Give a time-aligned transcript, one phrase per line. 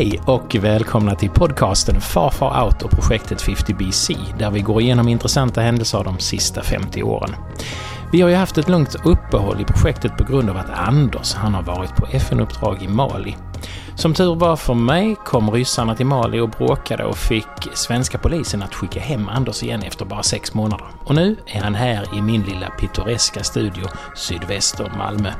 [0.00, 5.08] Hej och välkomna till podcasten Far Far Out och projektet 50BC där vi går igenom
[5.08, 7.30] intressanta händelser av de sista 50 åren.
[8.12, 11.54] Vi har ju haft ett långt uppehåll i projektet på grund av att Anders, han
[11.54, 13.36] har varit på FN-uppdrag i Mali.
[14.00, 18.62] Som tur var för mig kom ryssarna till Mali och bråkade och fick svenska polisen
[18.62, 20.86] att skicka hem Anders igen efter bara sex månader.
[21.04, 23.86] Och nu är han här i min lilla pittoreska studio
[24.16, 25.32] sydväst om Malmö.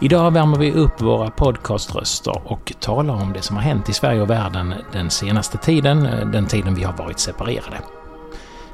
[0.00, 4.20] Idag värmer vi upp våra podcaströster och talar om det som har hänt i Sverige
[4.22, 7.76] och världen den senaste tiden, eh, den tiden vi har varit separerade.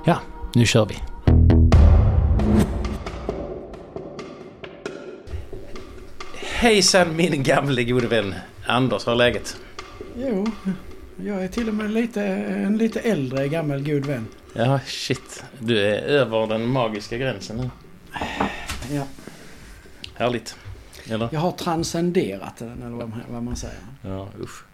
[0.04, 0.16] Ja,
[0.54, 0.96] nu kör vi!
[6.58, 8.34] Hejsan min gamle gode vän
[8.66, 9.56] Anders, hur är läget?
[10.16, 10.46] Jo,
[11.16, 14.26] jag är till och med lite, en lite äldre gammal god vän.
[14.52, 15.44] Ja, shit.
[15.58, 17.70] Du är över den magiska gränsen nu.
[18.90, 19.06] Ja.
[20.14, 20.56] Härligt.
[21.10, 21.28] Eller?
[21.32, 23.78] Jag har transcenderat den, eller vad man, säger.
[24.02, 24.64] Ja, usch.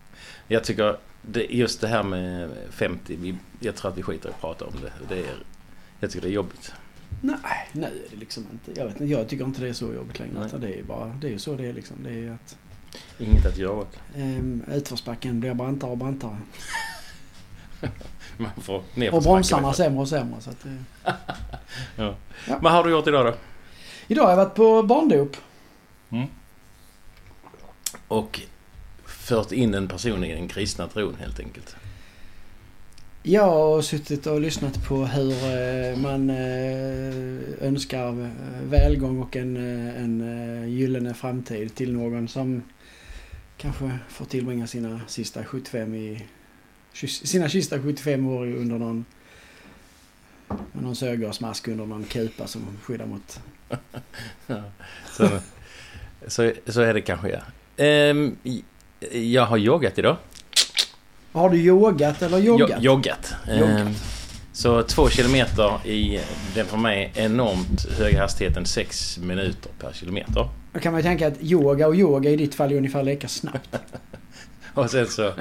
[0.48, 4.32] Jag tycker det, just det här med 50, vi, jag tror att vi skiter i
[4.32, 5.14] att prata om det.
[5.14, 5.36] det är,
[6.00, 6.72] jag tycker det är jobbigt.
[7.20, 7.36] Nej,
[7.72, 8.80] är det liksom inte.
[8.80, 10.46] Jag, vet inte, jag tycker inte det är så jobbigt längre.
[10.46, 11.96] utan Det är bara, det är ju så det är liksom.
[12.02, 12.56] Det är att
[13.18, 13.98] Inget att göra åt.
[14.16, 16.36] um, utförsbacken blir brantare och brantare.
[18.36, 20.40] Man får ner Och bromsarna sämre och sämre.
[20.40, 20.84] Så att, det...
[21.96, 22.14] Ja.
[22.48, 22.58] Ja.
[22.62, 23.34] Vad har du gjort idag då?
[24.06, 25.36] Idag har jag varit på barndop.
[28.08, 28.40] Och
[29.04, 31.76] fört in en person i den kristna tron helt enkelt.
[33.26, 38.28] Jag har suttit och lyssnat på hur eh, man eh, önskar eh,
[38.62, 42.62] välgång och en, en gyllene framtid till någon som
[43.56, 46.26] kanske får tillbringa sina sista 75 i
[47.06, 49.04] sina sista 75 år under någon
[50.48, 53.40] med någon sörgasmask under någon kupa som skyddar mot...
[54.46, 54.62] Ja.
[55.12, 55.28] Så,
[56.26, 57.40] så, så är det kanske ja.
[58.10, 58.36] Um,
[59.12, 60.16] jag har yogat idag.
[61.34, 62.70] Har du yogat eller joggat?
[62.70, 63.34] Jo, joggat.
[63.46, 63.80] Joggat.
[63.80, 63.94] Ehm,
[64.52, 66.20] så två kilometer i
[66.54, 70.48] den för mig enormt höga hastigheten 6 minuter per kilometer.
[70.72, 73.28] Då kan man ju tänka att yoga och yoga i ditt fall är ungefär lika
[73.28, 73.76] snabbt.
[74.74, 75.32] Och sen så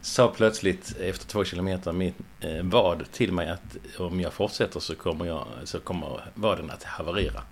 [0.00, 4.94] sa plötsligt efter två kilometer min eh, vad till mig att om jag fortsätter så
[4.94, 7.42] kommer, jag, så kommer vaden att haverera.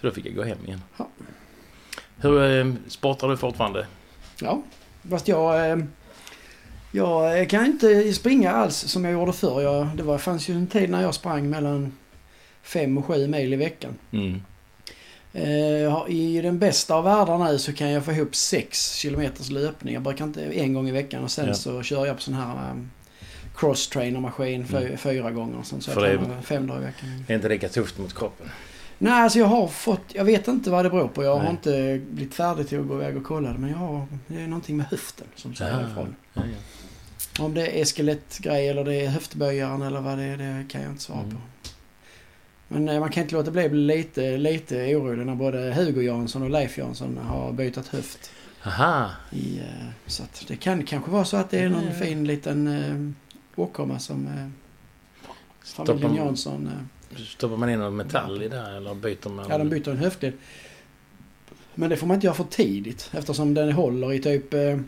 [0.00, 0.82] Så då fick jag gå hem igen.
[0.96, 1.08] Ja.
[2.16, 3.86] Hur eh, sportar du fortfarande?
[4.40, 4.62] Ja,
[5.10, 5.70] fast jag...
[5.70, 5.76] Eh,
[6.94, 9.62] jag kan inte springa alls som jag gjorde förr.
[9.62, 11.92] Jag, det var, fanns ju en tid när jag sprang mellan
[12.62, 13.94] fem och sju mil i veckan.
[14.12, 14.42] Mm.
[15.32, 19.94] Eh, I den bästa av världar nu så kan jag få ihop sex kilometers löpning.
[19.94, 21.54] Jag brukar inte en gång i veckan och sen Ja.
[21.54, 22.90] så kör jag på sån här um,
[23.56, 24.96] cross-trainer-maskin Mm.
[24.98, 25.62] fyra gånger.
[25.62, 27.24] så För jag tränar fem dagar i veckan.
[27.26, 28.46] Det är inte lika tufft mot kroppen.
[28.98, 30.00] Nej, alltså jag har fått...
[30.12, 31.24] Jag vet inte vad det beror på.
[31.24, 31.44] Jag Nej.
[31.46, 33.58] har inte blivit färdig till att gå iväg och kolla det.
[33.58, 34.06] Men jag har...
[34.26, 35.90] Det är någonting med höften som säger Ja.
[35.90, 36.14] ifrån.
[36.34, 36.56] Ja, ja.
[37.38, 40.90] Om det är skelettgrej eller det är höftböjaren eller vad det är, det kan jag
[40.90, 41.30] inte svara Mm.
[41.30, 41.40] på.
[42.68, 46.50] Men eh, man kan inte låta bli lite, lite orolig när både Hugo Jansson och
[46.50, 48.30] Leif Jansson har bytt höft.
[48.66, 49.10] Aha!
[49.32, 51.92] I, eh, så att det kan kanske vara så att det är någon ja.
[51.92, 56.66] fin liten eh, åkomma som eh, familjen Stoppar, Jansson...
[57.12, 59.46] Eh, stoppar man in någon metall i där eller byter man?
[59.48, 60.32] ja, de byter en höftled.
[61.74, 64.78] Men det får man inte göra för tidigt eftersom den håller i typ eh,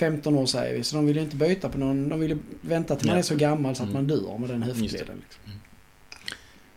[0.00, 0.84] 15 år säger vi.
[0.84, 2.08] Så de vill ju inte byta på någon.
[2.08, 4.06] De vill ju vänta till man är så gammal så att Mm.
[4.06, 5.22] man dör med den höftleden.
[5.22, 5.52] Liksom.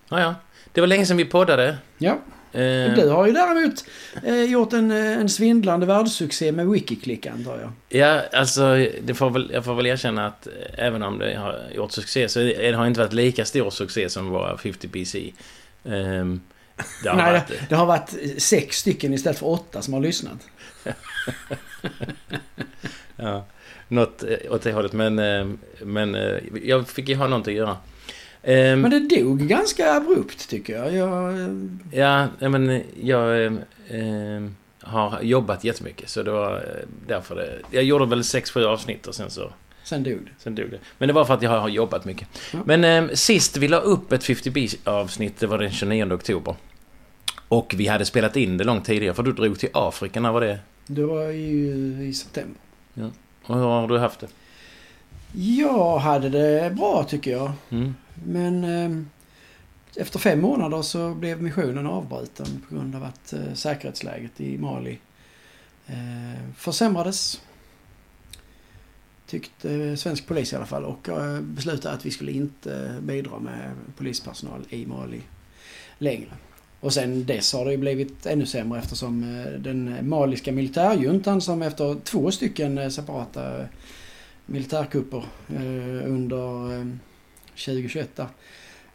[0.10, 0.36] Ja, ja.
[0.72, 1.78] Det var länge sedan vi poddade.
[1.98, 2.12] Ja.
[2.52, 3.86] Eh, Du har ju däremot
[4.24, 7.72] eh, gjort en, eh, en svindlande världssuccé med Wikiklick antar jag.
[8.02, 10.54] Ja, alltså det får väl, jag får väl erkänna att eh,
[10.86, 14.10] även om det har gjort succé så det det har inte varit lika stor succé
[14.10, 15.32] som våra 50 PC.
[15.86, 16.42] Ehm,
[17.04, 20.02] det har Nej, varit, det, det har varit sex stycken istället för åtta som har
[20.02, 20.38] lyssnat.
[23.16, 23.46] ja,
[23.88, 24.94] något eh, åt det hållet.
[24.94, 25.48] Men, eh,
[25.82, 27.78] men eh, jag fick ju ha någonting att göra.
[28.44, 30.94] Ehm, Men det dog ganska abrupt tycker jag.
[30.96, 31.34] jag
[31.92, 33.52] Ja, men jag eh,
[33.88, 34.50] eh,
[34.82, 36.66] har jobbat jättemycket så det var
[37.08, 37.60] därför det...
[37.72, 39.52] Jag gjorde väl 6-7 avsnitt och sen så...
[39.84, 40.32] sen dog det.
[40.38, 40.80] Sen dog det.
[40.98, 42.28] Men det var för att jag har jobbat mycket.
[42.54, 42.60] Ja.
[42.66, 46.56] Men eh, sist vi la upp ett 50B-avsnitt, det var den 29 oktober.
[47.48, 50.42] Och vi hade spelat in det långt tidigare, för du drog till Afrika, när var
[50.42, 50.60] det?
[50.88, 52.58] Det var ju i september.
[53.46, 54.28] Och hur har du haft det?
[55.34, 57.52] Jag hade det bra tycker jag.
[57.70, 57.96] Mm.
[58.26, 59.06] Men eh,
[59.96, 65.00] efter fem månader så blev missionen avbruten på grund av att eh, säkerhetsläget i Mali
[65.88, 67.42] eh, försämrades.
[69.28, 73.72] Tyckte svensk polis i alla fall och eh, beslutade att vi skulle inte bidra med
[73.98, 75.22] polispersonal i Mali
[75.98, 76.32] längre.
[76.84, 81.62] Och sen dess har det ju blivit ännu sämre eftersom eh, den maliska militärjuntan som
[81.62, 83.66] efter två stycken eh, separata
[84.46, 86.86] militärkupper eh, under eh,
[87.50, 88.28] 2021 där.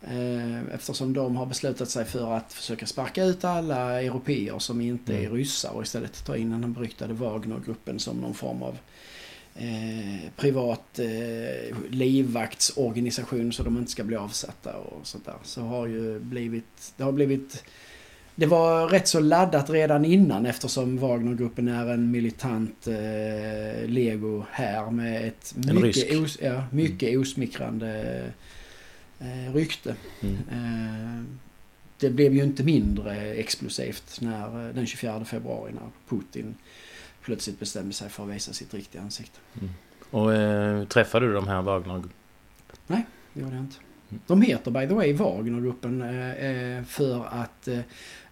[0.03, 5.15] Eh, eftersom de har beslutat sig för att försöka sparka ut alla europeer som inte
[5.15, 5.33] är Mm.
[5.33, 8.79] ryssar och istället ta in den beryktade Wagnergruppen som någon form av
[9.55, 15.37] eh, privat eh, livvaktsorganisation så de inte ska bli avsatta och sånt där.
[15.43, 17.65] Så har ju blivit, det har blivit
[18.39, 24.91] det var rätt så laddat redan innan eftersom Wagnergruppen är en militant eh, lego här
[24.91, 28.23] med ett mycket, os, ja, mycket osmickrande
[29.21, 29.97] eh, rykte.
[30.21, 30.37] Mm.
[30.51, 31.25] Eh,
[31.99, 36.55] det blev ju inte mindre explosivt när, eh, den 24 februari när Putin
[37.29, 39.39] plötsligt bestämde sig för att visa sitt riktiga ansikte.
[40.11, 42.03] Och eh, träffade du de här Wagner?
[42.87, 43.77] Det gjorde jag inte.
[44.11, 44.21] Mm.
[44.27, 47.79] De heter by the way Wagnergruppen eh, eh, för att eh,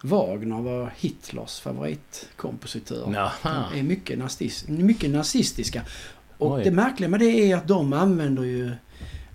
[0.03, 3.11] Wagner var Hitlers favoritkompositör.
[3.13, 3.69] Jaha.
[3.71, 5.81] De är mycket, nazis, mycket nazistiska.
[6.37, 6.63] Och Oj.
[6.63, 8.71] det märkliga med det är att de använder ju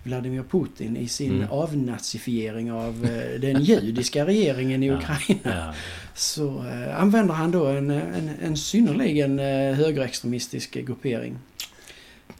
[0.03, 1.51] Vladimir Putin i sin Mm.
[1.51, 4.93] avnazifiering av eh, den judiska regeringen i Ja.
[4.97, 5.39] Ukraina.
[5.65, 5.73] Ja.
[6.15, 11.37] Så eh, använder han då en, en, en synnerligen eh, högerextremistisk gruppering.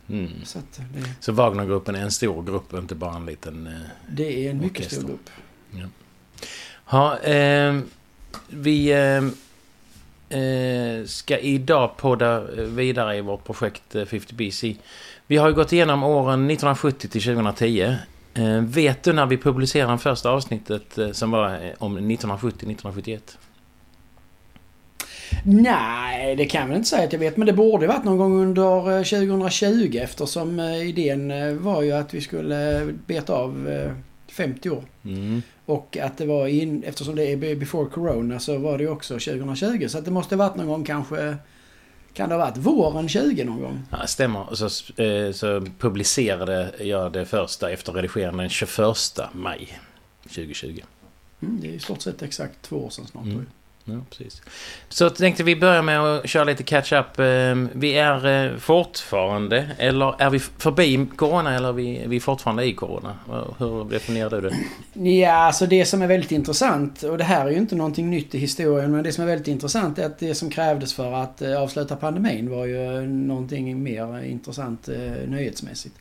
[0.10, 0.30] Mm.
[0.46, 3.68] Så att det, Så Wagnergruppen är en stor grupp, inte bara en liten...
[3.68, 3.74] Eh...
[4.10, 4.96] det är en mycket Orkester.
[5.02, 5.18] stor
[5.72, 5.92] grupp.
[6.86, 7.80] Ha, eh,
[8.50, 9.24] vi eh,
[10.40, 14.76] eh, ska idag podda vidare i vårt projekt eh, 50BC.
[15.34, 17.96] Vi har ju gått igenom åren 1970 till 2010.
[18.34, 23.20] Eh, vet du när vi publicerade första avsnittet eh, som var eh, om 1970-1971?
[25.44, 27.38] Nej, det kan jag väl inte säga att jag vet.
[27.38, 31.34] Men det borde varit någon gång under eh, 2020 eftersom idén
[31.64, 33.92] var ju att vi skulle beta av eh,
[34.28, 34.84] 50 år.
[35.06, 35.42] Mm.
[35.66, 39.14] Och att det var in, eftersom det är be- before corona så var det också
[39.14, 39.88] 2020.
[39.88, 41.38] Så att det måste varit någon gång kanske...
[42.14, 43.84] Kan det ha varit våren 20 någon gång?
[43.92, 44.56] Ja, stämmer.
[44.56, 44.66] Så,
[45.04, 49.80] eh, så publicerade jag det första efter redigeringen den 21 maj
[50.24, 50.82] 2020.
[51.42, 53.26] Mm, det är i stort sett exakt två år sedan snart.
[53.26, 53.46] Mm.
[53.86, 54.42] Ja, precis.
[54.90, 57.20] Så tänkte vi börja med att köra lite catch-up.
[57.20, 62.66] Ehm, vi är eh, fortfarande, eller är vi förbi Corona eller är vi, vi fortfarande
[62.66, 63.18] i Corona?
[63.58, 64.56] Hur definierar du det?
[65.10, 68.36] Ja, alltså det som är väldigt intressant, och det här är ju inte någonting nytt
[68.36, 71.42] i historien, men det som är väldigt intressant är att det som krävdes för att
[71.42, 74.90] eh, avsluta pandemin var ju eh, någonting mer intressant
[75.28, 75.96] nyhetsmässigt.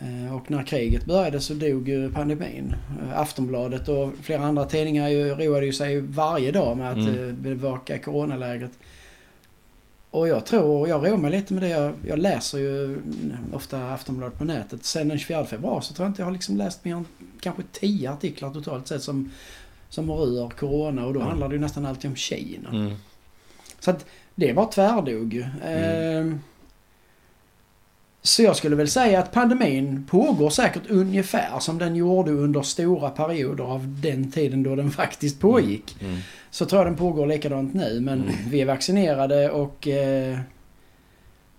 [0.00, 2.74] Eh, Och när kriget började så dog ju pandemin.
[3.02, 7.28] Eh, Aftonbladet och flera andra tidningar ju, roade ju sig varje dag med att Mm.
[7.28, 8.70] eh, bevaka coronaläget.
[10.10, 11.68] Och jag tror, jag roar mig lite med det.
[11.68, 12.98] Jag, jag läser ju
[13.52, 14.84] ofta Aftonbladet på nätet.
[14.84, 17.04] Sen den 24 februari så tror jag inte jag har liksom läst mer än
[17.40, 19.30] kanske 10 artiklar totalt sett som,
[19.88, 21.06] som rör corona.
[21.06, 21.28] Och då Mm.
[21.28, 22.68] handlar det ju nästan alltid om Kina.
[22.70, 22.94] Mm.
[23.80, 25.44] Så att det bara tvärdog ju.
[25.64, 26.40] Ehm,
[28.22, 33.10] Så jag skulle väl säga att pandemin pågår säkert ungefär som den gjorde under stora
[33.10, 35.96] perioder av den tiden då den faktiskt pågick.
[36.00, 36.16] Mm.
[36.50, 38.34] Så tror jag den pågår likadant nu men Mm.
[38.48, 40.38] vi är vaccinerade och, eh,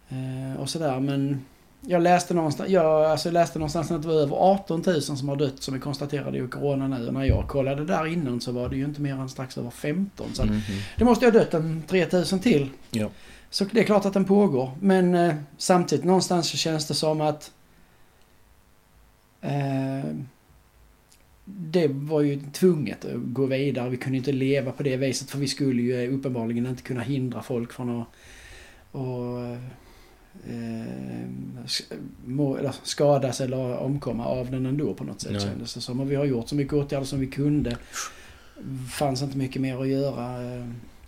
[0.09, 1.45] eh, och sådär men
[1.81, 5.35] jag läste någonstans, jag alltså läste någonstans att det var över 18 000 som har
[5.35, 7.07] dött som är konstaterade i corona nu.
[7.07, 9.69] Och när jag kollade där innan så var det ju inte mer än strax över
[9.69, 10.27] 15.
[10.33, 10.59] Så Mm.
[10.97, 12.69] det måste ju ha dött en 3000 till.
[12.91, 13.09] Ja.
[13.49, 14.71] Så det är klart att den pågår.
[14.81, 17.51] Men eh, samtidigt någonstans så känns det som att
[19.41, 20.11] eh,
[21.45, 23.89] det var ju tvunget att gå vidare.
[23.89, 27.41] Vi kunde inte leva på det viset för vi skulle ju uppenbarligen inte kunna hindra
[27.41, 28.07] folk från att
[28.91, 29.39] och,
[30.47, 31.29] eh,
[32.25, 35.41] må, eller skadas eller omkomma av den ändå på något sätt Nej.
[35.41, 35.99] kändes det som.
[35.99, 37.77] Och vi har gjort så mycket åtgärder som vi kunde.
[38.91, 40.37] fanns inte mycket mer att göra.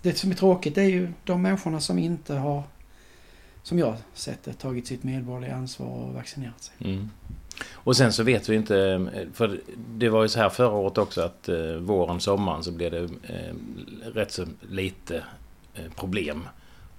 [0.04, 0.12] Eh.
[0.12, 2.64] Det som är tråkigt är ju de människorna som inte har,
[3.64, 6.76] som jag sett det, tagit sitt medborgerliga ansvar och vaccinerat sig.
[6.84, 7.10] Mm.
[7.74, 9.60] Och sen så vet vi inte, för
[9.98, 13.04] det var ju så här förra året också att eh, våren, sommaren så blev det
[13.34, 13.56] eh,
[14.14, 15.16] rätt så lite
[15.74, 16.48] eh, problem.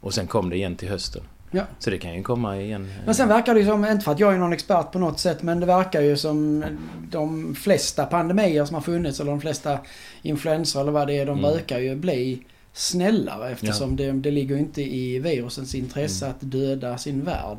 [0.01, 1.23] Och sen kom det igen till hösten.
[1.51, 1.63] Ja.
[1.79, 2.85] Så det kan ju komma igen.
[2.85, 4.99] eh, Men sen verkar det ju som, inte för att jag är någon expert på
[4.99, 6.65] något sätt, men det verkar ju som
[7.11, 9.79] de flesta pandemier som har funnits, eller de flesta
[10.23, 11.51] influenser eller vad det är, de Mm.
[11.53, 16.37] brukar ju bli snällare eftersom det, det ligger inte i virusens intresse Mm.
[16.37, 17.59] att döda sin värld.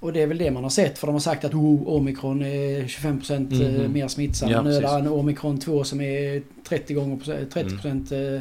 [0.00, 2.42] Och det är väl det man har sett för de har sagt att oh, omikron
[2.42, 3.92] är 25% Mhm.
[3.92, 4.50] mer smittsam.
[4.50, 7.16] Ja, nu är det en omikron 2 som är 30 gånger
[7.50, 8.34] 30% Mm.
[8.34, 8.40] eh,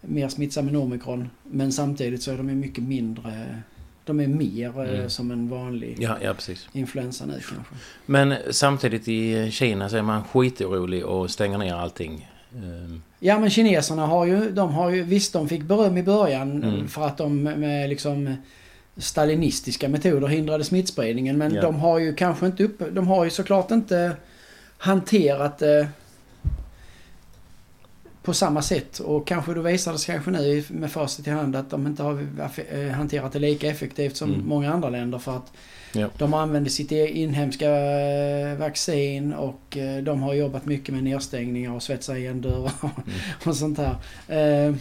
[0.00, 1.30] mer smittsam än omikron.
[1.42, 3.62] Men samtidigt så är de mycket mindre,
[4.04, 5.10] de är mer eh, Mm.
[5.10, 6.34] som en vanlig Ja, ja,
[6.72, 7.74] influensa nu kanske.
[8.06, 12.28] Men samtidigt i Kina så är man skitorolig och stänger ner allting.
[13.24, 16.88] Ja men kineserna har ju, de har ju, visst de fick beröm i början Mm.
[16.88, 18.34] för att de med liksom
[18.96, 21.38] stalinistiska metoder hindrade smittspridningen.
[21.38, 21.62] Men Ja.
[21.62, 24.16] de har ju kanske inte upp, De har ju såklart inte
[24.78, 25.88] hanterat det
[28.22, 28.98] på samma sätt.
[28.98, 32.02] Och kanske då visar det sig kanske nu med facit i hand att de inte
[32.02, 32.26] har
[32.72, 34.46] eh, hanterat det lika effektivt som Mm.
[34.46, 35.18] många andra länder.
[35.18, 35.52] För att
[35.94, 36.08] Ja.
[36.18, 41.72] de använder sitt e- inhemska eh, vaccin och eh, de har jobbat mycket med nedstängningar
[41.74, 42.72] och svetsa igen dörrar
[43.46, 43.90] och sånt här.
[44.68, 44.74] Eh,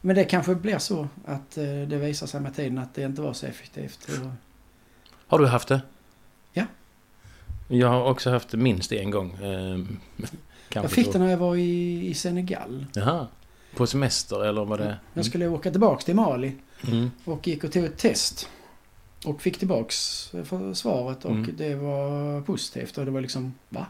[0.00, 1.50] Men det kanske blir så att
[1.88, 4.08] det visar sig med tiden att det inte var så effektivt.
[4.08, 4.30] Och-
[5.26, 5.80] Har du haft det?
[6.52, 6.64] Ja.
[7.68, 9.36] Jag har också haft det minst en gång.
[10.74, 12.86] Jag fick det när jag var i, Senegal.
[12.94, 13.26] Jaha.
[13.76, 14.96] På semester eller var det?
[15.14, 16.52] Jag skulle åka tillbaks till Mali
[16.88, 17.10] Mm.
[17.24, 18.48] och gick och tog ett test.
[19.26, 21.54] Och fick tillbaks för svaret och Mm.
[21.58, 23.86] det var positivt och det var liksom, va?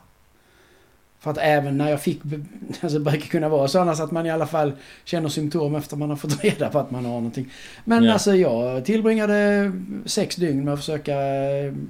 [1.18, 2.20] För att även när jag fick,
[2.80, 4.72] alltså det brukar kunna vara så annars att man i alla fall
[5.04, 7.50] känner symptom efter man har fått reda på att man har någonting.
[7.84, 8.12] Men Ja.
[8.12, 9.72] alltså jag tillbringade
[10.04, 11.14] sex dygn med att försöka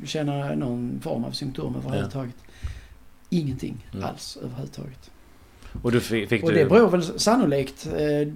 [0.05, 2.35] känna någon form av symptom överhuvudtaget.
[3.31, 4.05] Ingenting Mm.
[4.05, 5.11] alls överhuvudtaget.
[5.83, 6.57] Och du fick, fick Och du...
[6.57, 8.29] det beror väl sannolikt eh,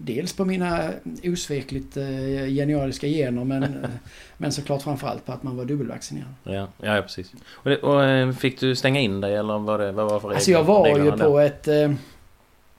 [0.00, 0.90] dels på mina
[1.24, 3.90] osvekligt eh, genialiska gener men, eh,
[4.38, 6.34] men såklart framförallt på att man var dubbelvaccinerad.
[6.44, 7.32] Ja, ja, ja precis.
[7.52, 10.28] Och, det, och eh, fick du stänga in dig eller vad, det, vad var för
[10.28, 10.36] regler?
[10.36, 11.46] Alltså jag var ju på där?
[11.46, 11.68] ett...
[11.68, 11.92] Eh,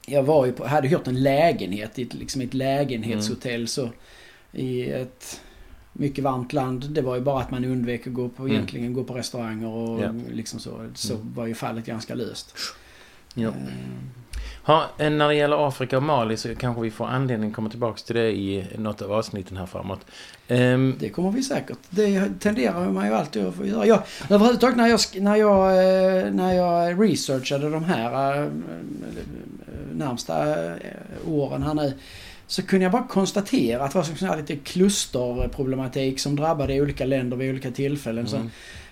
[0.05, 3.67] jag var ju på, hade hyrt en lägenhet i ett, liksom ett lägenhetshotell Mm.
[3.67, 3.89] så
[4.51, 5.41] i ett
[5.93, 6.89] mycket varmt land.
[6.89, 8.53] Det var ju bara att man undvek att gå på, Mm.
[8.55, 10.13] egentligen gå på restauranger och Ja.
[10.33, 10.89] liksom så.
[10.93, 11.33] Så Mm.
[11.33, 12.55] var ju fallet ganska löst.
[13.35, 13.47] Ja.
[13.49, 13.53] Eh,
[14.63, 17.69] Ha, eh, när det gäller Afrika och Mali så kanske vi får anledning att komma
[17.69, 19.99] tillbaka till det i något av avsnitten här framåt.
[20.47, 21.77] Ehm, Det kommer vi säkert.
[21.89, 23.85] Det tenderar man ju alltid att få göra.
[23.85, 28.49] Jag, överhuvudtaget när jag, när jag, eh, när jag researchade de här
[29.93, 30.55] närmsta
[31.27, 31.93] åren här nu.
[32.47, 37.05] Så kunde jag bara konstatera att det var sån här lite klusterproblematik som drabbade olika
[37.05, 38.27] länder vid olika tillfällen.
[38.27, 38.49] Mm,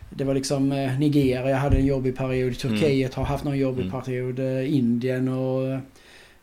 [0.09, 2.57] det var liksom eh, Nigeria hade en jobbig period.
[2.59, 4.01] Turkiet har haft någon jobbig Mm.
[4.01, 4.39] period.
[4.39, 5.67] eh, Indien och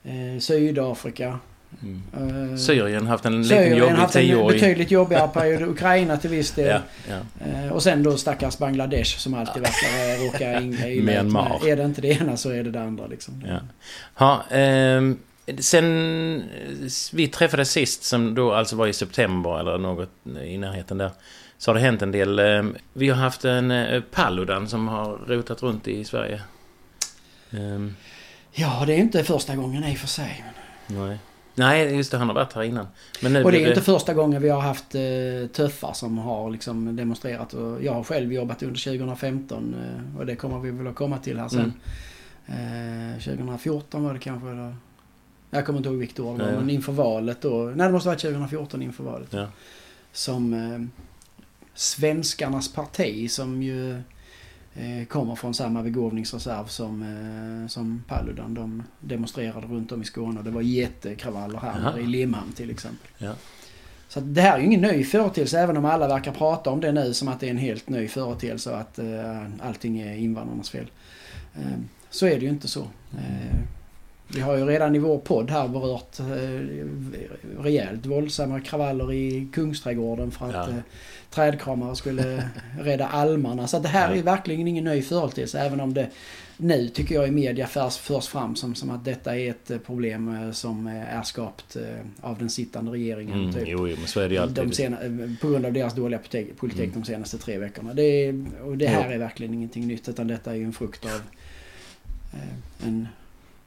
[0.04, 1.38] eh, Sydafrika.
[1.82, 2.02] mm.
[2.52, 4.60] Eh, Syrien har haft en liten Syrien jobbig haft en tioårig...
[4.60, 5.62] betydligt jobbigare period.
[5.62, 6.66] Ukraina till viss del.
[6.66, 6.80] Ja,
[7.40, 7.46] ja.
[7.64, 11.68] Eh, Och sen då stackars Bangladesh som alltid verkar eh, råka in i Myanmar.
[11.68, 13.44] Är det inte det ena så är det det andra liksom.
[13.48, 13.58] Ja.
[14.14, 15.18] Ha, ehm,
[15.58, 16.42] sen
[17.12, 20.10] vi träffades sist, som då alltså var i september eller något
[20.44, 21.10] i närheten där,
[21.58, 22.38] så har det hänt en del.
[22.38, 26.42] Ehm, vi har haft en eh, Paludan som har rotat runt i Sverige.
[27.50, 27.94] Ehm,
[28.58, 30.44] Ja, det är inte första gången i och för sig.
[30.86, 31.18] nej.
[31.58, 32.86] Nej, just det, han har varit här innan.
[33.22, 35.00] Men nu Och det är inte första gången vi har haft eh,
[35.52, 37.54] tuffar som har liksom demonstrerat.
[37.54, 41.18] Och jag har själv jobbat under 2015 eh, och det kommer vi väl att komma
[41.18, 41.72] till här sen.
[42.46, 44.48] Eh, 2014 var det kanske.
[44.50, 44.76] Eller,
[45.50, 47.72] jag kommer inte ihåg vilket år det var, men inför valet då.
[47.74, 49.28] Nej, det måste ha varit 2014 inför valet.
[49.30, 49.46] Ja.
[50.12, 51.04] Som eh,
[51.76, 53.94] Svenskarnas parti som ju
[54.74, 58.54] eh, kommer från samma begåvningsreserv som, eh, som Paludan.
[58.54, 62.70] De demonstrerade runt om i Skåne och det var jättekravaller här nere i Limhamn till
[62.70, 63.08] exempel.
[63.18, 63.32] Ja.
[64.08, 66.92] Så det här är ju ingen ny företeelse även om alla verkar prata om det
[66.92, 70.70] nu som att det är en helt ny företeelse och att eh, allting är invandrarnas
[70.70, 70.90] fel.
[71.54, 71.78] Eh,
[72.10, 72.82] så är det ju inte så.
[73.12, 73.60] Eh,
[74.28, 80.30] vi har ju redan i vår podd här berört eh, rejält våldsamma kravaller i Kungsträdgården
[80.30, 80.68] för att Ja.
[80.68, 80.76] eh,
[81.30, 83.66] trädkramare skulle rädda almarna.
[83.68, 84.16] Så det här Ja.
[84.18, 86.08] är verkligen ingen ny företeelse även om det
[86.58, 89.78] nu tycker jag i media förs, förs fram som, som att detta är ett eh,
[89.78, 91.76] problem som är skapat
[92.20, 93.40] av den sittande regeringen.
[93.40, 93.62] Mm, typ.
[93.66, 94.56] jo, jo, men så är det ju alltid.
[94.66, 94.96] De sena,
[95.40, 96.18] på grund av deras dåliga
[96.56, 96.90] politik, Mm.
[97.00, 97.94] de senaste tre veckorna.
[97.94, 98.28] Det
[98.64, 99.14] och det här Jo.
[99.14, 101.10] är verkligen ingenting nytt utan detta är ju en frukt av
[102.34, 103.08] eh, en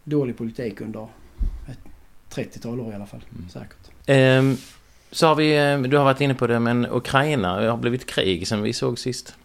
[0.10, 1.08] dålig politik under
[1.70, 1.80] ett
[2.36, 3.24] 30-tal år i alla fall.
[3.36, 3.50] Mm.
[3.50, 3.90] Säkert.
[4.06, 4.58] Ehm,
[5.12, 8.48] så har vi, eh, du har varit inne på det, men Ukraina har blivit krig
[8.48, 9.36] sen vi såg sist.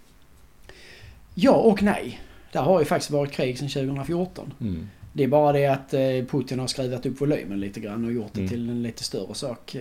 [1.35, 2.21] Ja och nej.
[2.53, 4.55] Där har ju faktiskt varit krig sedan 2014.
[4.61, 4.89] Mm.
[5.13, 8.31] Det är bara det att eh, Putin har skruvat upp volymen lite grann och gjort
[8.33, 8.49] det Mm.
[8.51, 9.77] till en lite större sak.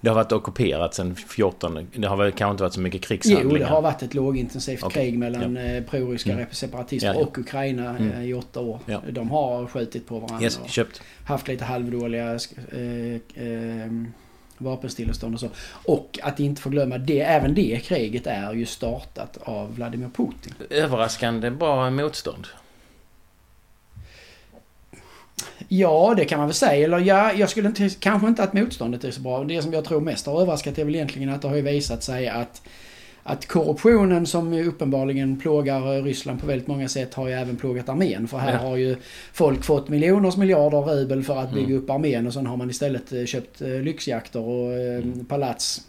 [0.00, 1.88] Det har varit ockuperat sen 14.
[1.94, 3.58] Det har väl kanske inte varit så mycket Jo, krigshandlingar.
[3.58, 6.46] det har varit ett lågintensivt Okej, krig mellan eh, proryska Mm.
[6.50, 7.20] separatister Ja, ja.
[7.20, 8.22] och Ukraina eh, Mm.
[8.22, 8.78] i åtta år.
[8.86, 9.00] Ja.
[9.10, 11.02] De har skjutit på varandra Yes, köpt.
[11.24, 12.30] haft lite halvdåliga
[12.72, 13.14] eh,
[13.44, 13.90] eh,
[14.58, 15.48] vapenstillestånd och så.
[15.86, 20.54] Och att inte få glömma det, även det kriget är ju startat av Vladimir Putin.
[20.70, 22.46] Överraskande bra motstånd.
[25.68, 26.84] Ja, det kan man väl säga.
[26.84, 29.44] Eller ja, jag skulle inte, kanske inte att motståndet är så bra.
[29.44, 32.02] Det som jag tror mest har överraskat är väl egentligen att det har ju visat
[32.02, 32.62] sig att
[33.22, 37.88] att korruptionen som uppenbarligen plågar eh, Ryssland på väldigt många sätt har ju även plågat
[37.88, 38.28] armén.
[38.28, 38.58] För här Ja.
[38.58, 38.96] har ju
[39.32, 41.78] folk fått miljoners miljarder rubel för att bygga Mm.
[41.78, 45.24] upp armén och sen har man istället eh, köpt eh, lyxjakter och Mm.
[45.24, 45.80] palats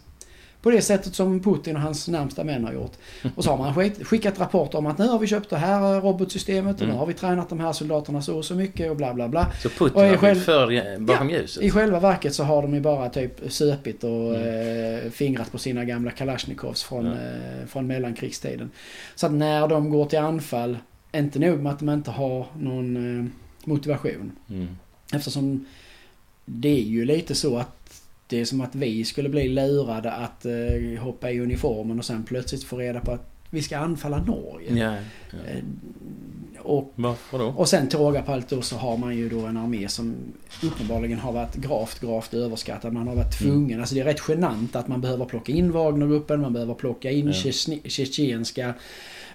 [0.62, 2.92] På det sättet som Putin och hans närmsta män har gjort.
[3.34, 6.74] Och så har man skickat rapporter om att nu har vi köpt det här robotsystemet
[6.76, 6.98] och nu Mm.
[6.98, 9.52] har vi tränat de här soldaterna så och så mycket och bla bla bla.
[9.62, 11.62] Så Putin Och har själv- för bakom ljuset?
[11.62, 15.04] I själva verket så har de ju bara typ söpit och Mm.
[15.06, 17.12] eh, fingrat på sina gamla Kalashnikovs från, Ja.
[17.12, 18.70] eh, från mellankrigstiden.
[19.14, 20.78] Så att när de går till anfall,
[21.12, 23.26] inte nog med att de inte har någon eh,
[23.64, 24.32] motivation.
[24.50, 24.68] Mm.
[25.12, 25.66] Eftersom
[26.44, 27.81] det är ju lite så att
[28.32, 32.24] det är som att vi skulle bli lurade att eh, hoppa i uniformen och sen
[32.24, 34.74] plötsligt få reda på att vi ska anfalla Norge.
[34.74, 34.94] Ja,
[35.30, 35.38] ja.
[35.50, 35.62] Eh,
[36.64, 37.44] och Varför då?
[37.44, 40.14] och sen till råga på allt då så har man ju då en armé som
[40.62, 42.92] uppenbarligen har varit gravt, gravt överskattad.
[42.92, 43.52] Man har varit Mm.
[43.52, 43.80] tvungen.
[43.80, 47.26] Alltså det är rätt genant att man behöver plocka in Wagnergruppen, man behöver plocka in
[47.26, 47.52] Ja.
[47.84, 48.74] tjetjenska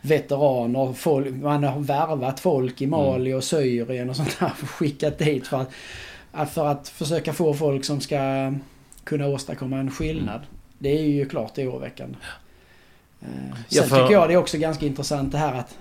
[0.01, 0.93] veteraner.
[0.93, 5.65] Folk, man har värvat folk i Mali och Syrien och sånt där skickat dit för
[6.31, 8.53] att, för att försöka få folk som ska
[9.07, 10.35] kunna åstadkomma en skillnad.
[10.35, 10.47] Mm.
[10.79, 12.17] Det är ju klart oroväckande.
[13.21, 13.27] Eh,
[13.69, 15.77] Ja, Sen för- tycker jag det är också ganska intressant det här att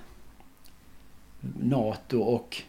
[1.61, 2.61] NATO och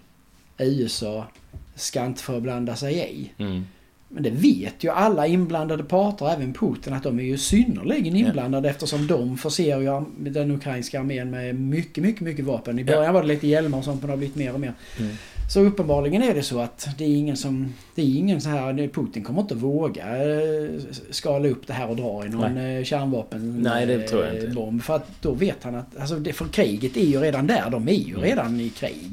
[0.59, 1.27] USA
[1.75, 3.31] ska inte få blanda sig i.
[3.39, 3.65] Mm.
[4.09, 8.27] Men det vet ju alla inblandade parter, även Putin, att de är ju synnerligen Ja.
[8.27, 12.79] inblandade eftersom de förser ju den ukrainska armén med mycket, mycket, mycket vapen.
[12.79, 12.87] I Ja.
[12.97, 14.73] början var det lite hjälmar och sånt men det har blivit mer och mer.
[14.99, 15.15] Mm.
[15.49, 17.75] Så uppenbarligen är det så att det är ingen som...
[17.95, 18.89] Det är ingen så här...
[18.89, 20.71] Putin kommer inte våga eh,
[21.11, 24.41] skala upp det här och dra i någon eh, kärnvapen Nej, det tror jag eh,
[24.43, 24.55] inte.
[24.55, 24.83] bomb.
[24.83, 25.97] För att då vet han att...
[25.99, 27.71] Alltså det, för kriget är ju redan där.
[27.71, 28.23] De är ju Mm.
[28.23, 29.13] redan i krig.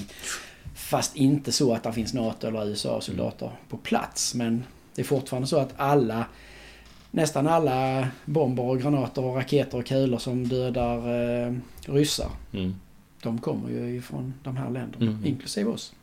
[0.76, 3.58] Fast inte så att det finns NATO eller USA-soldater Mm.
[3.70, 4.36] på plats.
[4.36, 4.64] Men
[4.96, 6.26] det är fortfarande så att alla...
[7.12, 10.98] Nästan alla bomber och granater och raketer och kulor som dödar
[11.48, 11.54] eh,
[11.86, 12.30] ryssar.
[12.54, 12.76] Mm.
[13.26, 15.06] De kommer ju ifrån de här länderna.
[15.12, 15.26] Mm.
[15.26, 15.94] Inklusive oss.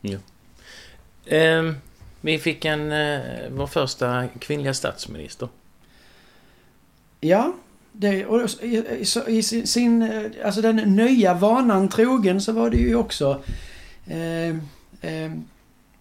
[1.27, 1.75] Ehm,
[2.21, 5.49] vi fick en, eh, vår första kvinnliga statsminister.
[7.21, 7.53] Ja,
[7.93, 12.53] det, och i, i, så- i sin- sin, eh, alltså den nya vanan trogen så
[12.53, 13.43] var det ju också
[14.07, 14.49] eh,
[15.01, 15.33] eh,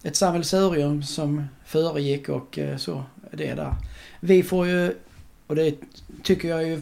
[0.02, 3.74] ett sammelsurium som föregick och eh, så, det där.
[4.20, 4.94] Vi får ju,
[5.46, 5.74] och det
[6.22, 6.80] tycker jag ju,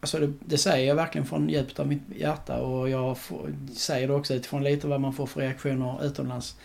[0.00, 4.08] alltså det, det säger jag verkligen från djupet av mitt hjärta och jag får, säger
[4.08, 6.56] det också utifrån lite vad man får för reaktioner utomlands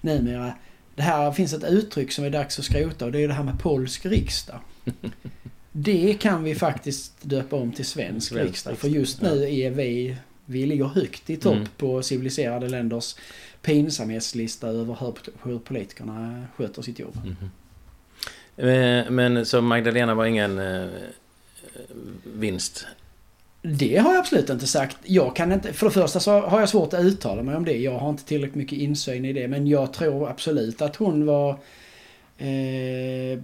[0.00, 0.54] numera.
[0.94, 3.44] Det här finns ett uttryck som är dags att skrota och det är det här
[3.44, 4.58] med polsk riksdag.
[5.76, 8.78] Det kan vi faktiskt döpa om till svensk Svensk riksdag.
[8.78, 11.68] För just nu är vi, vi ligger högt i topp Mm.
[11.76, 13.16] på civiliserade länders
[13.62, 17.16] pinsamhetslista över hur, hur politikerna sköter sitt jobb.
[17.24, 17.50] Mhm.
[18.68, 20.88] Eh, Men så Magdalena var ingen eh,
[22.24, 22.86] vinst?
[23.62, 24.96] Det har jag absolut inte sagt.
[25.04, 27.76] Jag kan inte, för det första så har jag svårt att uttala mig om det.
[27.78, 29.48] Jag har inte tillräckligt mycket insyn i det.
[29.48, 31.50] Men jag tror absolut att hon var
[32.38, 33.38] eh,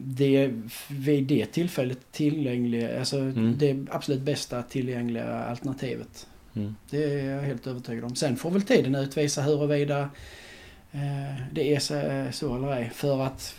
[0.00, 0.50] det,
[0.88, 3.54] vid det tillfället tillgängliga, alltså Mm.
[3.58, 6.26] det absolut bästa tillgängliga alternativet.
[6.56, 6.76] Mm.
[6.90, 8.16] Det är jag helt övertygad om.
[8.16, 10.00] Sen får väl tiden utvisa huruvida
[10.92, 12.90] eh, det är så, så eller ej.
[12.94, 13.54] För att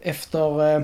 [0.00, 0.82] efter, eh,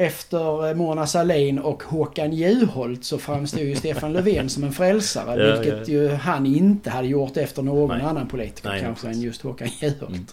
[0.00, 5.46] efter eh, Mona Sahlin och Håkan Juholt så framstod ju Stefan Löfven som en frälsare.
[5.46, 5.94] Ja, vilket ja.
[5.94, 8.06] ju han inte hade gjort efter någon Nej.
[8.06, 9.22] annan politiker Nej, kanske precis.
[9.22, 10.10] än just Håkan Juholt.
[10.10, 10.26] Mm.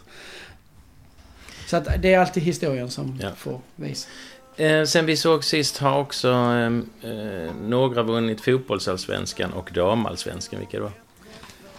[1.67, 3.29] Så att det är alltid historien som Ja.
[3.37, 4.09] får visa.
[4.57, 10.59] Eh, sen vi såg sist har också eh, eh, några vunnit fotbollsallsvenskan och damallsvenskan.
[10.59, 10.91] Vilka då?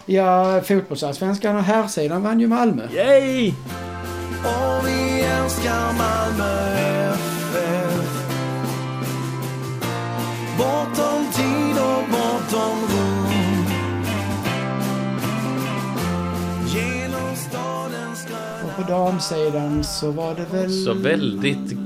[0.06, 2.82] Ja, fotbollsallsvenskan och herrsidan vann ju Malmö.
[2.94, 3.52] Yay!
[4.44, 6.67] Och vi älskar Malmö
[12.48, 13.64] och bortom rum
[16.66, 18.26] Genom stadens
[18.64, 20.84] Och på damsidan så var det väl...
[20.84, 21.78] Så väldigt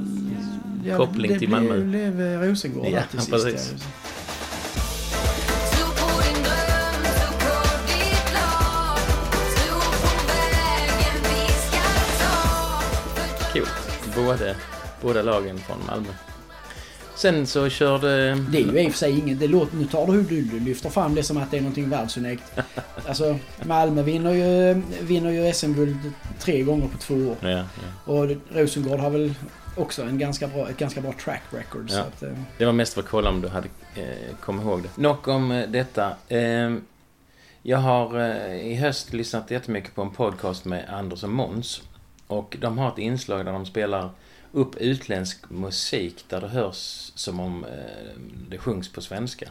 [0.96, 1.76] koppling det till Malmö.
[1.76, 3.30] Det blev eh, Rosengård Ja, till sist.
[3.30, 3.74] precis.
[13.54, 13.62] ja.
[14.16, 14.56] Både,
[15.02, 16.08] båda lagen från Malmö.
[17.22, 18.34] Sen så körde...
[18.34, 19.40] Det är ju i och för sig inget...
[19.40, 21.90] Det låter, nu tar du, du, du lyfter fram det som att det är någonting
[21.90, 22.42] världsunikt.
[23.08, 27.36] Alltså, Malmö vinner ju, vinner ju SM-guld tre gånger på två år.
[27.40, 27.64] Ja, ja.
[28.04, 29.34] Och Rosengård har väl
[29.76, 31.86] också en ganska bra, ett ganska bra track record.
[31.90, 32.00] Ja.
[32.00, 35.02] att, eh, Det var mest för att kolla om du hade eh, kommit ihåg det.
[35.02, 36.16] Nog om eh, detta.
[36.28, 36.74] Eh,
[37.62, 41.82] jag har eh, i höst lyssnat jättemycket på en podcast med Anders och Måns.
[42.26, 44.10] Och de har ett inslag där de spelar
[44.52, 47.70] upp utländsk musik där det hörs som om eh,
[48.48, 49.48] det sjungs på svenska.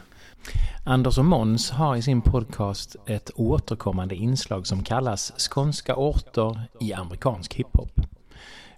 [0.84, 6.92] Anders och Måns har i sin podcast ett återkommande inslag som kallas Skånska orter i
[6.92, 8.00] amerikansk hiphop.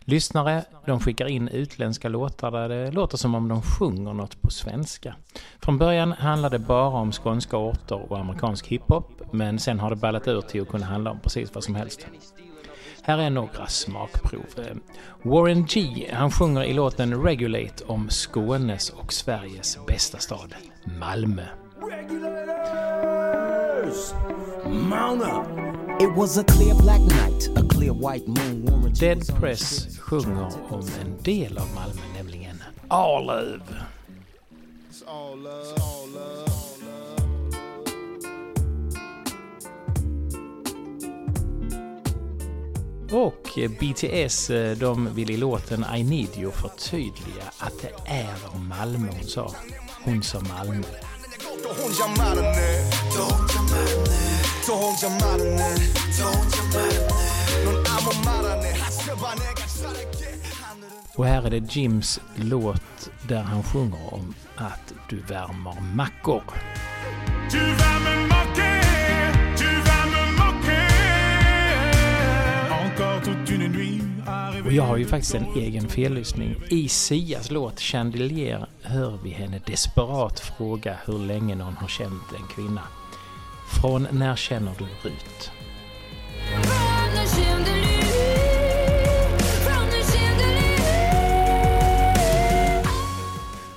[0.07, 4.51] Lyssnare de skickar in utländska låtar där det låter som om de sjunger något på
[4.51, 5.15] svenska.
[5.61, 9.97] Från början handlade det bara om skånska orter och amerikansk hiphop, men sen har det
[9.97, 12.07] ballat ur till att kunna handla om precis vad som helst.
[13.07, 14.47] Här är några smakprov.
[15.23, 20.55] Warren G, han sjunger i låten Regulate om Skånes och Sveriges bästa stad,
[21.01, 21.45] Malmö.
[21.91, 22.95] Regulators,
[24.67, 25.47] mount up.
[26.01, 28.65] It was a clear black night, a clear white moon.
[28.67, 33.61] Warren G Dead Press sjunger om en del av Malmö, nämligen Arlöv.
[34.91, 36.84] It's all love, all love, all love.
[43.15, 48.69] Och BTS, eh, de vill i låten I Need You förtydliga att det är om
[48.69, 49.55] Malmö hon sa.
[50.05, 50.83] Hon sa Malmö.
[61.17, 66.43] Och här är det Jims låt där han sjunger om att du värmer mackor.
[67.51, 68.34] Du värmer mackor.
[74.75, 76.57] Jag har ju faktiskt en egen fellyssning.
[76.71, 82.47] I Sias låt Chandelier hör vi henne desperat fråga hur länge någon har känt en
[82.55, 82.83] kvinna.
[83.81, 85.51] Från när känner du Rut?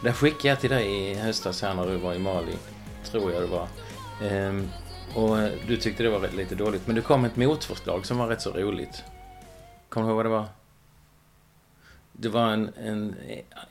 [0.01, 2.55] Den Det skickade jag till dig i höstas här när du var i Mali.
[3.11, 3.67] Tror jag det var.
[4.23, 4.69] Ehm,
[5.15, 6.87] och eh, du tyckte det var lite dåligt.
[6.87, 9.03] Men du kom med ett motförslag som var rätt så roligt.
[9.89, 10.56] Kommer du ihåg vad det var?
[12.19, 13.15] Det var en, en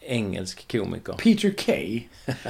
[0.00, 1.12] engelsk komiker.
[1.12, 2.02] Peter Kay.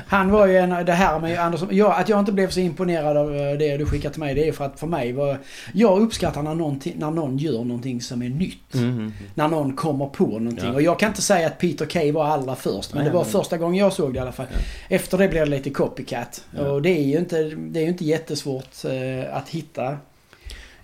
[0.07, 3.17] Han var ju en, det här med Anders, ja, att jag inte blev så imponerad
[3.17, 5.39] av eh, det du skickade till mig det är för att för mig var,
[5.75, 8.75] jag uppskattar när, någonting, när någon gör någonting som är nytt.
[8.75, 9.13] Mhm.
[9.35, 10.65] När någon kommer på någonting.
[10.69, 10.73] Ja.
[10.75, 12.95] Och jag kan inte säga att Peter Kay var allra först.
[12.95, 14.47] Men Nej, det var men- första gången jag såg det i alla fall.
[14.89, 16.45] Efter det blev det lite copycat.
[16.57, 16.69] Ja.
[16.71, 19.97] Och det är ju inte, det är ju inte jättesvårt eh, att hitta.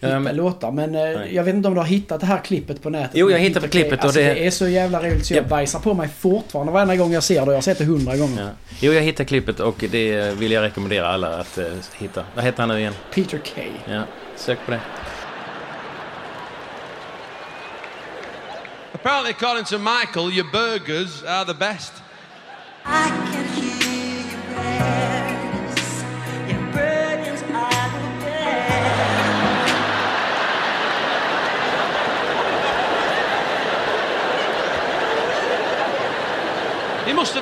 [0.05, 0.71] Ja, Hitta men- låtar.
[0.73, 1.35] Men eh, Nej.
[1.35, 3.11] jag vet inte om du har hittat det här klippet på nätet.
[3.15, 4.47] Jo, jag hittade klippet och alltså, det- det...
[4.47, 5.49] är så jävla roligt så jag Ja.
[5.49, 7.47] bajsar på mig fortfarande varenda gång jag ser det.
[7.47, 8.43] Jag har sett det hundra gånger.
[8.43, 8.49] Ja.
[8.81, 11.65] Jo, jag hittade klippet och det vill jag rekommendera alla att eh,
[11.99, 12.25] hitta.
[12.35, 12.95] Vad heter han nu igen?
[13.15, 13.69] Peter Kay.
[13.88, 14.03] Ja,
[14.37, 14.81] sök på det.
[18.95, 21.93] Apparently, according to Michael, your burgers are the best.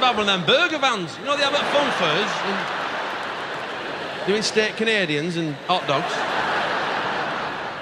[0.00, 1.16] Have one of them burger vans.
[1.18, 6.12] You know they have at fun fairs and doing steak Canadians and hot dogs.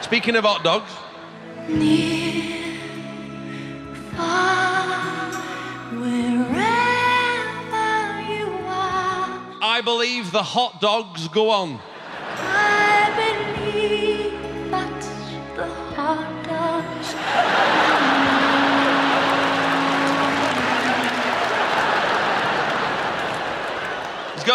[0.04, 0.90] Speaking of hot dogs,
[1.68, 2.76] Near,
[4.16, 5.31] far,
[5.92, 6.61] wherever
[8.33, 11.78] you are, I believe the hot dogs go on.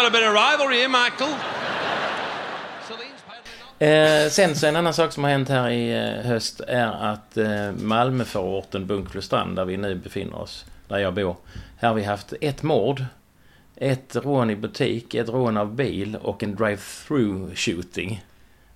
[0.04, 1.34] Got a bit of rivalry here, Michael.
[3.78, 7.36] Eh, sen så en annan sak som har hänt här i eh, höst är att
[7.36, 11.36] eh, Malmöförorten Bunkflostrand, där vi nu befinner oss, där jag bor.
[11.76, 13.04] Här har vi haft ett mord,
[13.76, 18.24] ett rån i butik, ett rån av bil och en drive-through shooting.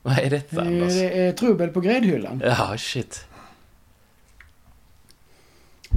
[0.02, 0.92] Vad är detta, Anders?
[0.92, 2.42] Det är trubbel på gräddhyllan.
[2.44, 3.24] Ja, shit.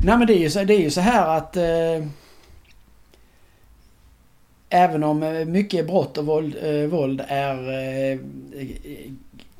[0.04, 2.08] Nej men det är ju så, det är ju så här att eh,
[4.72, 7.56] även om eh, mycket brott och våld, eh, våld är
[8.14, 8.20] eh,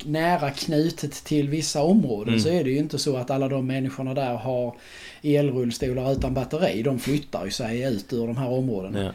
[0.04, 2.40] nära knutet till vissa områden Mm.
[2.40, 4.74] så är det ju inte så att alla de människorna där har
[5.22, 6.82] elrullstolar utan batteri.
[6.82, 9.02] De flyttar ju sig ut ur de här områdena.
[9.04, 9.12] Ja.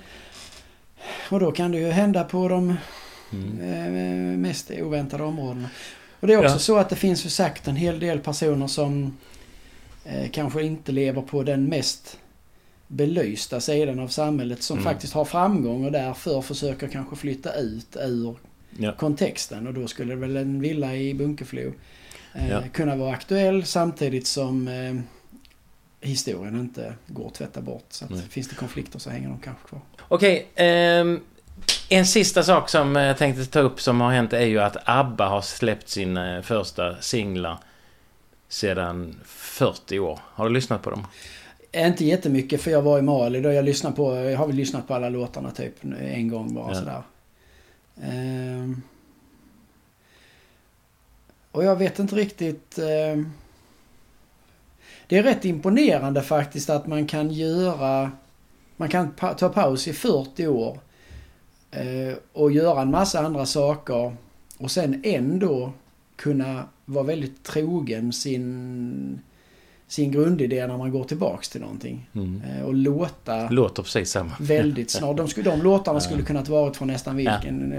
[1.32, 2.76] Och då kan det ju hända på de
[3.34, 3.62] Mm.
[4.34, 5.70] eh, mest oväntade områdena.
[6.20, 6.60] Och det är också Ja.
[6.60, 9.18] så att det finns ju sagt en hel del personer som
[10.06, 12.18] eh, kanske inte lever på den mest
[12.88, 14.84] belysta sidan av samhället som Mm.
[14.94, 18.36] faktiskt har framgång och därför försöker kanske flytta ut ur
[18.80, 18.92] Ja.
[18.92, 21.74] kontexten och då skulle väl en villa i Bunkeflo
[22.36, 22.62] eh, Ja.
[22.74, 24.96] kunna vara aktuell samtidigt som eh,
[26.10, 27.86] historien inte går att tvätta bort.
[27.90, 29.82] Så att finns det konflikter så hänger de kanske kvar.
[30.08, 31.20] Okej, ehm,
[31.90, 35.26] en sista sak som jag tänkte ta upp som har hänt är ju att ABBA
[35.28, 37.58] har släppt sin eh, första singlar
[38.50, 40.20] sedan 40 år.
[40.24, 41.08] Har du lyssnat på dem?
[41.76, 44.88] Inte jättemycket för jag var i Mali då jag lyssnade på, jag har väl lyssnat
[44.88, 46.76] på alla låtarna typ en gång bara Ja.
[46.80, 47.02] sådär.
[48.02, 48.82] Ehm.
[51.52, 52.78] och jag vet inte riktigt.
[52.78, 53.32] ehm.
[55.08, 58.12] det är rätt imponerande faktiskt att man kan göra...
[58.78, 60.80] Man kan pa- ta paus i 40 år
[61.72, 64.16] eh, och göra en massa andra saker
[64.58, 65.72] och sen ändå
[66.16, 69.20] kunna vara väldigt trogen sin,
[69.88, 72.10] sin grundidé när man går tillbaks till någonting.
[72.14, 72.42] Mm.
[72.42, 74.32] Eh, och låta Låter precis samma.
[74.40, 75.18] väldigt snart.
[75.18, 77.72] De, skulle, de låtarna skulle kunnat varit från nästan vilken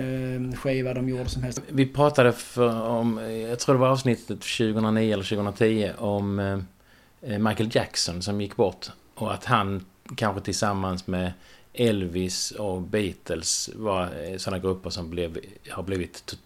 [0.53, 1.63] eh, skiva de gjorde som helst.
[1.69, 3.19] Vi pratade för, om,
[3.49, 8.87] jag tror det var avsnittet 2009 eller 2010 om eh, Michael Jackson som gick bort.
[9.15, 9.85] Och att han
[10.17, 11.33] kanske tillsammans med
[11.75, 15.39] Elvis och Beatles var sådana grupper som blev,
[15.71, 16.37] har blivit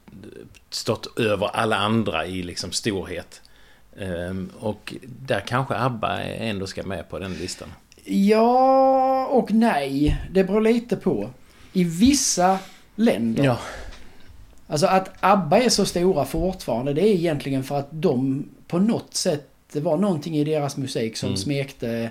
[0.71, 3.43] stått över alla andra i liksom storhet.
[4.01, 4.95] Ehm, och
[5.27, 7.69] där kanske ABBA ändå ska med på den listan.
[8.05, 10.17] Ja och nej.
[10.33, 11.31] Det beror lite på.
[11.73, 12.59] I vissa
[12.97, 13.57] länder.
[14.67, 19.15] Alltså att ABBA är så stora fortfarande det är egentligen för att de på något
[19.15, 21.37] sätt det var någonting i deras musik som Mm.
[21.37, 22.11] smekte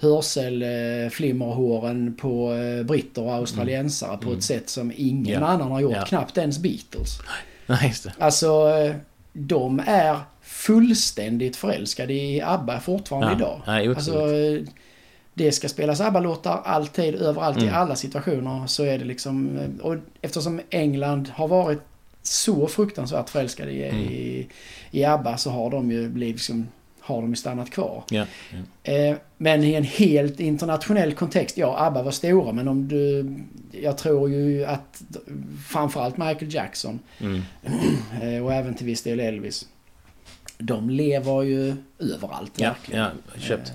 [0.00, 5.46] hörselflimmerhåren på eh, britter och australiensare på ett sätt som ingen Ja.
[5.46, 5.92] annan har gjort.
[5.96, 6.04] Ja.
[6.04, 7.18] Knappt ens Beatles.
[7.66, 8.12] Nej, just det.
[8.18, 8.94] Alltså eh,
[9.32, 10.18] de är
[10.66, 13.36] fullständigt förälskade i ABBA fortfarande Ja.
[13.36, 13.60] idag.
[13.66, 14.62] Nej, alltså, eh,
[15.34, 17.74] det ska spelas ABBA-låtar alltid, överallt, i Mm.
[17.74, 18.66] alla situationer.
[18.66, 19.58] Så är det liksom...
[19.58, 21.78] eh, Och eftersom England har varit
[22.22, 24.00] så fruktansvärt förälskade i, Mm.
[24.00, 24.46] i,
[24.90, 26.68] i ABBA så har de ju blivit liksom...
[27.04, 28.02] Har de ju stannat kvar.
[28.10, 28.26] Ja.
[28.82, 33.34] Eh, men i en helt internationell kontext, ja ABBA var stora men om du...
[33.80, 35.02] Jag tror ju att
[35.68, 37.42] framförallt Michael Jackson Mm.
[38.22, 39.66] eh, och även till viss del Elvis.
[40.66, 43.00] De lever ju överallt Ja, verkligen.
[43.02, 43.72] ja, köpt.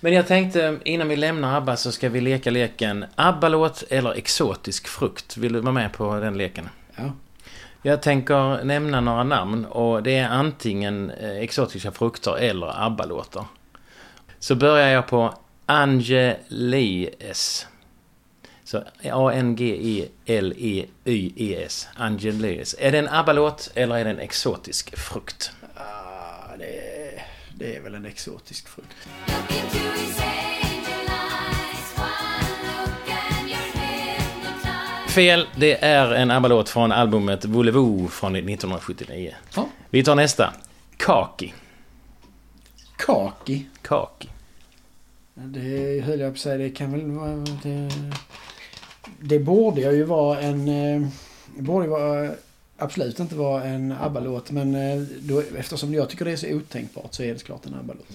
[0.00, 4.88] Men jag tänkte innan vi lämnar ABBA så ska vi leka leken ABBA-låt eller exotisk
[4.88, 5.36] frukt.
[5.36, 6.68] Vill du vara med på den leken?
[6.96, 7.12] Ja.
[7.82, 13.44] Jag tänker nämna några namn och det är antingen eh, exotiska frukter eller ABBA-låtar.
[14.38, 15.34] Så börjar jag på
[15.66, 17.66] Angelies.
[18.64, 18.82] Så
[20.50, 21.88] A-N-G-E-L-E-Y-E-S.
[21.96, 22.74] Angelies.
[22.78, 25.52] Är det en ABBA-låt eller är det en exotisk frukt?
[27.60, 28.96] Det, är, väl en exotisk frukt.
[35.08, 39.34] Fel, det är en ABBA-låt från albumet Voulez-Vous från 1979.
[39.56, 39.68] Ja.
[39.90, 40.54] Vi tar nästa.
[40.96, 41.54] Kaki.
[42.96, 43.66] Kaki.
[43.82, 44.28] Kaki.
[45.34, 47.36] Det höll jag på att säga, det kan väl vara...
[47.62, 47.90] Det,
[49.20, 50.68] det borde ju vara en...
[50.68, 51.08] eh,
[51.56, 52.30] Det borde ju vara,
[52.80, 57.14] absolut inte vara en ABBA-låt men eh, då, eftersom jag tycker det är så otänkbart
[57.14, 58.06] så är det klart en ABBA-låt.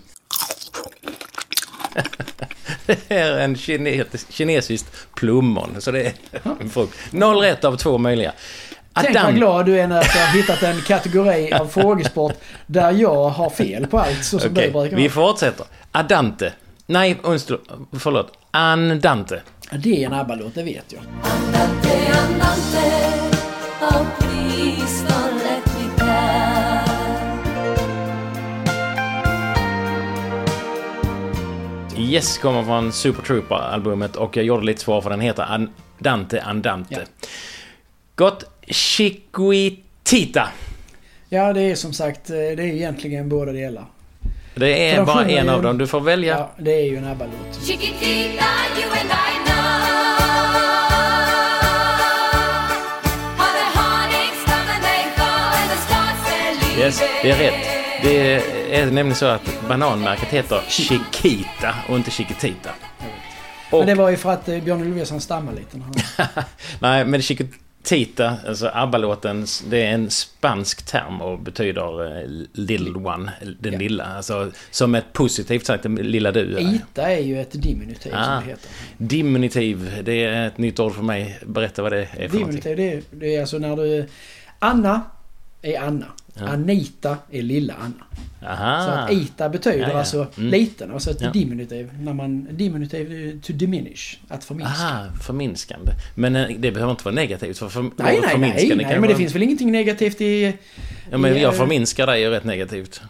[2.86, 5.75] Det är en kinetisk, kinesiskt plommon.
[5.82, 6.13] Så det är
[6.60, 6.93] en frukt.
[7.12, 8.34] Noll rätt av två möjliga.
[8.93, 9.36] Tänk vad Adam.
[9.36, 12.34] glad du är när jag har hittat en kategori av frågesport
[12.67, 15.10] där jag har fel på allt så som Okej, du brukar vi ha.
[15.10, 15.65] fortsätter.
[15.91, 16.54] Adante.
[16.86, 17.17] Nej,
[17.99, 18.32] förlåt.
[18.51, 19.41] Andante.
[19.71, 21.01] Det är en ABBA-låt, det vet jag.
[21.23, 24.24] Andante, andante,
[32.15, 36.95] Yes kommer från Super Trooper-albumet och jag gjorde lite svår för den heter Andante Andante.
[36.95, 37.28] Ja.
[38.15, 38.43] Gott.
[38.67, 40.47] Chiquitita.
[41.30, 43.86] Ja, det är som sagt, eh, det är egentligen båda delar.
[44.56, 45.78] Det är bara en av dem.
[45.78, 46.38] Du får välja.
[46.38, 47.65] Ja, det är ju en ABBA-låt.
[47.65, 48.45] Chiquitita,
[48.78, 49.56] you and I know.
[56.80, 57.67] Yes, det är rätt.
[58.04, 62.69] Det är nämligen så att bananmärket heter Chiquita och inte Chiquitita.
[63.71, 65.82] Och, Men det var ju för att eh, Björn Ulvaeus han stammar lite.
[66.80, 73.32] Nej, men Chiquitita, alltså ABBA-låten, det är en spansk term och betyder eh, little one,
[73.60, 73.80] den Ja.
[73.80, 74.04] lilla.
[74.06, 76.60] Alltså som ett positivt sagt, lilla du.
[76.60, 78.23] Ita är ju ett diminutiv Ah.
[78.25, 78.69] som det heter.
[78.97, 81.39] Diminutiv, det är ett nytt ord för mig.
[81.45, 82.38] Berätta vad det är för.
[82.38, 84.08] Diminutiv, det är, det är alltså när du...
[84.60, 85.01] Anna
[85.62, 86.06] är Anna.
[86.39, 86.48] Ja.
[86.48, 88.06] Anita är lilla Anna.
[88.39, 88.91] Så Aha.
[88.91, 89.98] att Ita betyder Ja, ja.
[90.00, 90.50] alltså Mm.
[90.52, 90.91] liten.
[90.91, 91.32] Och så ett Ja.
[91.32, 91.89] diminutiv.
[92.00, 94.17] När man, diminutiv to diminish.
[94.28, 94.74] Att förminska.
[94.74, 95.91] Aha, förminskande.
[96.15, 97.58] Men eh, det behöver inte vara negativt.
[97.58, 100.21] För, för, Nej, nej, nej, förminskande nej, kan men det vara- finns väl ingenting negativt
[100.21, 100.54] i...
[101.12, 103.02] Ja, men i, jag förminskar dig är rätt negativt.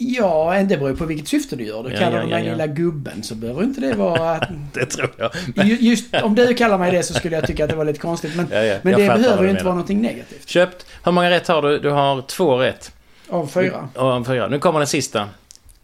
[0.00, 1.90] Ja, det beror ju på vilket syfte du gör det.
[1.90, 2.52] Kallar ja, du ja, mig ja.
[2.52, 4.30] lilla gubben så behöver inte det vara...
[4.30, 5.30] att- Det tror jag.
[5.66, 7.98] Ju- Just om du kallar mig det så skulle jag tycka att det var lite
[7.98, 8.36] konstigt.
[8.36, 10.48] Men, men det behöver ju du inte vara någonting negativt.
[10.48, 10.86] Köpt.
[11.04, 11.78] Hur många rätt har du?
[11.78, 12.92] Du har två rätt.
[13.28, 13.88] Av fyra.
[13.94, 14.48] Och fyra.
[14.48, 15.28] Nu kommer den sista.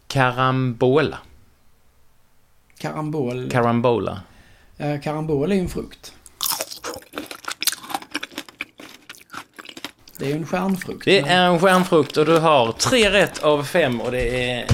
[0.07, 1.17] Karambola.
[2.77, 3.49] Karambol.
[3.49, 4.21] Karambola.
[4.77, 6.13] Ja, karambol är ju en frukt.
[10.19, 11.05] Det är ju en stjärnfrukt.
[11.05, 14.65] Det är en stjärnfrukt och du har tre rätt av fem och det är...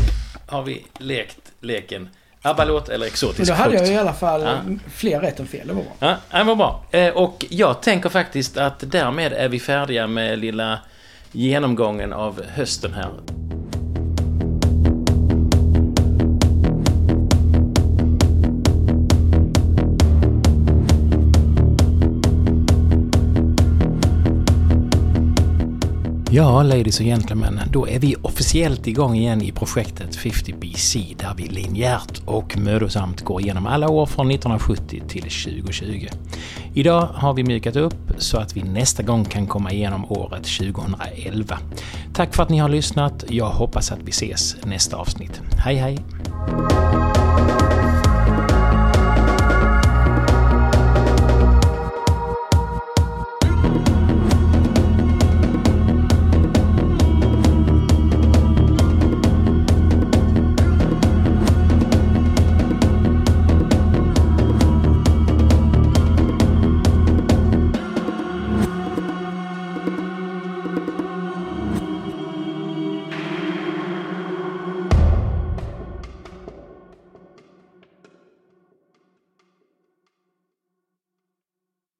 [0.47, 2.09] Har vi lekt leken
[2.41, 3.91] ABBA-låt eller exotisk då hade jag frukt?
[3.91, 4.57] ju i alla fall Ja.
[4.93, 5.67] fler rätt än fel.
[5.67, 6.17] Det var bra.
[6.29, 6.83] Ja, det var bra.
[6.91, 10.79] Eh, Och jag tänker faktiskt att därmed är vi färdiga med lilla
[11.31, 13.09] genomgången av hösten här.
[26.33, 31.47] Ja, ladies och gentlemen, då är vi officiellt igång igen i projektet 50BC där vi
[31.47, 36.07] linjärt och mödosamt går igenom alla år från 1970 till 2020.
[36.73, 41.57] Idag har vi mjukat upp så att vi nästa gång kan komma igenom året 2011.
[42.13, 43.23] Tack för att ni har lyssnat.
[43.29, 45.41] Jag hoppas att vi ses nästa avsnitt.
[45.57, 45.99] Hej hej!